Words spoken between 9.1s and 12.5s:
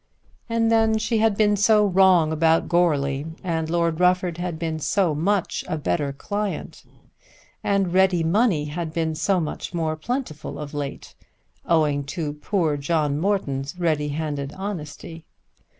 so much more plentiful of late, owing to